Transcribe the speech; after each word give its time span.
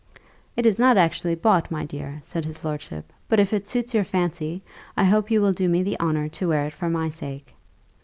"It 0.57 0.65
is 0.65 0.79
not 0.79 0.97
actually 0.97 1.35
bought, 1.35 1.69
my 1.69 1.85
dear," 1.85 2.21
said 2.23 2.43
his 2.43 2.65
lordship; 2.65 3.13
"but 3.29 3.39
if 3.39 3.53
it 3.53 3.67
suits 3.67 3.93
your 3.93 4.03
fancy, 4.03 4.63
I 4.97 5.03
hope 5.03 5.29
you 5.29 5.41
will 5.41 5.53
do 5.53 5.69
me 5.69 5.83
the 5.83 5.99
honour 5.99 6.27
to 6.27 6.47
wear 6.47 6.65
it 6.65 6.73
for 6.73 6.89
my 6.89 7.09
sake." 7.09 7.53